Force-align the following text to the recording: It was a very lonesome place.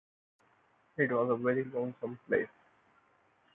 It 0.97 1.11
was 1.11 1.29
a 1.29 1.35
very 1.35 1.63
lonesome 1.63 2.17
place. 2.27 2.49